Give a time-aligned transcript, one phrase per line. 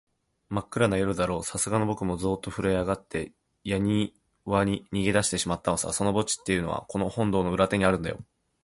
[0.49, 5.93] まっくらな夜だろう、さすがのぼくもゾーッとふるえあがって、やにわに逃げだしてしまったのさ。
[5.93, 8.17] その墓地っていうのは、この本堂の裏手にあるんだよ。